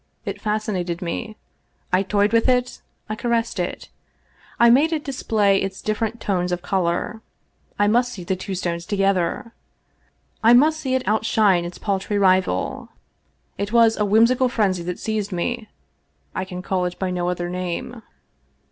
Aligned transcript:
It 0.25 0.41
fascinated 0.41 1.03
me. 1.03 1.37
I 1.93 2.01
toyed 2.01 2.33
with 2.33 2.49
it, 2.49 2.81
I 3.07 3.13
caressed 3.15 3.59
it. 3.59 3.89
I 4.59 4.67
made 4.71 4.91
it 4.91 5.03
display 5.03 5.59
its 5.61 5.79
different 5.79 6.19
tones 6.19 6.51
of 6.51 6.63
color. 6.63 7.21
I 7.77 7.85
must 7.85 8.11
see 8.11 8.23
the 8.23 8.35
two 8.35 8.55
stones 8.55 8.87
together. 8.87 9.53
I 10.43 10.53
must 10.55 10.79
see 10.79 10.95
it 10.95 11.07
outshine 11.07 11.65
its 11.65 11.77
paltry 11.77 12.17
rival. 12.17 12.89
It 13.59 13.71
was 13.71 13.95
a 13.95 14.03
whimsical 14.03 14.49
frenzy 14.49 14.81
that 14.85 14.97
seized 14.97 15.31
me— 15.31 15.67
I 16.33 16.45
can 16.45 16.63
call 16.63 16.85
it 16.85 16.97
by 16.97 17.11
no 17.11 17.29
other 17.29 17.47
name. 17.47 18.01